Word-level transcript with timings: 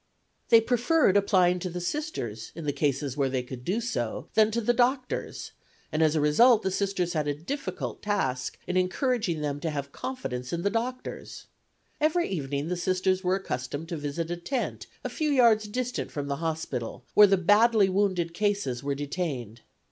They 0.49 0.61
preferred 0.61 1.15
applying 1.15 1.59
to 1.59 1.69
the 1.69 1.79
Sisters 1.79 2.51
in 2.55 2.65
cases 2.73 3.15
where 3.15 3.29
they 3.29 3.43
could 3.43 3.63
do 3.63 3.79
so 3.79 4.29
than 4.33 4.49
to 4.49 4.59
the 4.59 4.73
doctors, 4.73 5.51
and 5.91 6.01
as 6.01 6.15
a 6.15 6.19
result 6.19 6.63
the 6.63 6.71
Sisters 6.71 7.13
had 7.13 7.27
a 7.27 7.35
difficult 7.35 8.01
task 8.01 8.57
in 8.65 8.77
encouraging 8.77 9.41
them 9.41 9.59
to 9.59 9.69
have 9.69 9.91
confidence 9.91 10.51
in 10.51 10.63
the 10.63 10.71
doctors. 10.71 11.45
Every 11.99 12.27
evening 12.27 12.67
the 12.67 12.77
Sisters 12.77 13.23
were 13.23 13.35
accustomed 13.35 13.89
to 13.89 13.97
visit 13.97 14.31
a 14.31 14.37
tent 14.37 14.87
a 15.03 15.07
few 15.09 15.29
yards 15.29 15.67
distant 15.67 16.09
from 16.09 16.25
the 16.27 16.37
hospital, 16.37 17.05
where 17.13 17.27
the 17.27 17.37
badly 17.37 17.87
wounded 17.87 18.33
cases 18.33 18.81
were 18.81 18.95
detained. 18.95 19.61